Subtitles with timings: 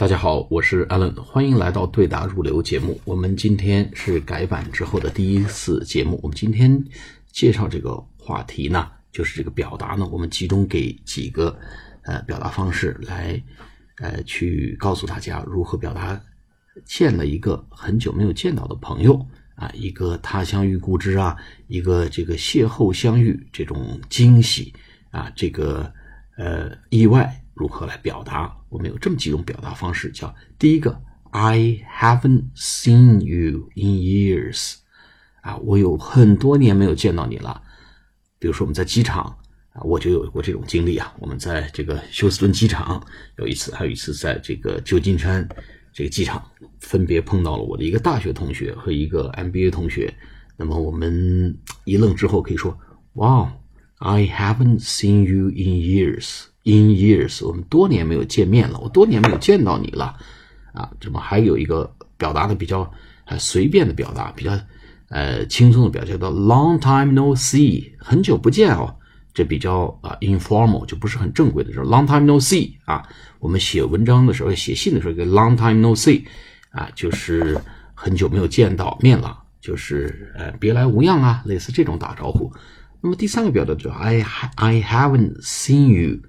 [0.00, 2.98] 大家好，我是 Allen，欢迎来到对答入流节目。
[3.04, 6.18] 我们今天是改版之后的第一次节目。
[6.22, 6.82] 我们今天
[7.30, 11.54] 介绍这个话题呢，就是这个表达呢，我们集中给几个
[12.04, 13.38] 呃表达方式来
[13.98, 16.18] 呃去告诉大家如何表达
[16.86, 21.36] 见了一个很久没有见到的朋友啊，一个他乡遇故知啊，
[21.66, 24.72] 一个这个邂逅相遇这种惊喜
[25.10, 25.92] 啊，这个
[26.38, 27.39] 呃意外。
[27.60, 28.56] 如何来表达？
[28.70, 30.98] 我们有这么几种表达方式，叫第一个
[31.30, 34.76] ，I haven't seen you in years，
[35.42, 37.62] 啊，我有很多年没有见到你了。
[38.38, 39.24] 比如说我们在机场
[39.74, 41.14] 啊，我就有过这种经历啊。
[41.18, 45.46] 我们在这个休斯顿机场有一次，还有一次在这个旧金山
[45.92, 46.42] 这个机场，
[46.80, 50.10] 分别碰到了我的一个大学同学和一个 MBA 同学。
[50.56, 51.54] 那么我们
[51.84, 52.74] 一愣之后可以说，
[53.14, 53.52] 哇
[54.00, 56.46] ，I haven't seen you in years。
[56.62, 60.14] In years，我们多年没有见面了，我多年没有见到你了，
[60.74, 62.88] 啊，这么还有一个表达的比较
[63.24, 64.52] 呃随便的表达，比较
[65.08, 68.94] 呃轻松的表达，叫 long time no see，很久不见哦，
[69.32, 73.08] 这比较啊 informal，就不是很正规的，就是 long time no see 啊，
[73.38, 76.22] 我们写文章的时候，写信的时候，一个 long time no see
[76.72, 77.58] 啊，就是
[77.94, 82.52] 很久没有见到面了，就是呃别来无恙啊，类似这种打招呼。
[83.02, 84.24] 那么第三个表达就 I
[84.56, 86.20] I haven't seen you。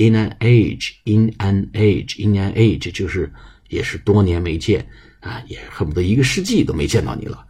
[0.00, 3.32] In an age, in an age, in an age，就是
[3.66, 4.86] 也是多年没见
[5.18, 7.44] 啊，也恨不得一个世纪都没见到你了。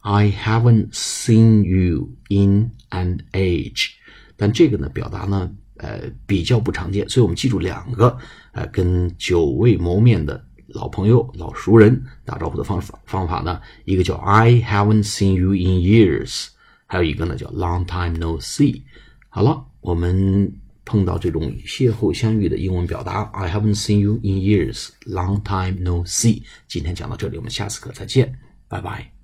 [0.00, 3.90] I haven't seen you in an age，
[4.38, 8.16] 但这个呢，表达呢，呃，比较不常见，所以我们记住两个，
[8.52, 16.46] 呃，跟久未谋面的老朋友、老熟人打招呼的方法方法呢，一个叫 I haven't seen you in years，
[16.92, 18.82] 还有一个呢叫 Long time no see。
[19.30, 20.52] 好了，我们。
[20.84, 26.42] 碰到这种邂逅相遇的英文表达，I haven't seen you in years, long time no see。
[26.66, 29.21] 今天讲到这里，我们下次课再见，拜拜。